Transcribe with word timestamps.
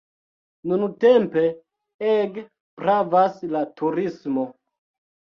Nuntempe 0.71 1.43
ege 2.15 2.47
gravas 2.83 3.41
la 3.55 3.65
turismo. 3.79 4.53